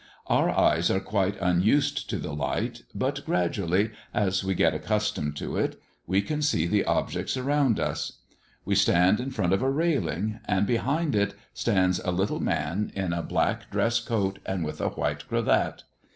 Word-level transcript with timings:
Our 0.25 0.49
eyes 0.49 0.89
are 0.89 0.99
quite 0.99 1.39
unused 1.39 2.09
to 2.09 2.17
the 2.17 2.31
light; 2.33 2.81
but, 2.95 3.23
gradually 3.23 3.91
as 4.15 4.43
we 4.43 4.55
get 4.55 4.73
accustomed 4.73 5.35
to 5.37 5.57
it, 5.57 5.79
we 6.07 6.23
can 6.23 6.41
see 6.41 6.65
the 6.65 6.85
objects 6.85 7.37
around 7.37 7.79
us. 7.79 8.13
We 8.65 8.73
stand 8.73 9.19
in 9.19 9.29
front 9.29 9.53
of 9.53 9.61
a 9.61 9.69
railing, 9.69 10.39
and 10.45 10.65
behind 10.65 11.13
it 11.13 11.35
stands 11.53 11.99
a 11.99 12.09
little 12.09 12.39
man 12.39 12.91
in 12.95 13.13
a 13.13 13.21
black 13.21 13.69
dress 13.69 13.99
coat, 13.99 14.39
and 14.43 14.65
with 14.65 14.81
a 14.81 14.87
white 14.89 15.27
cravat. 15.27 15.83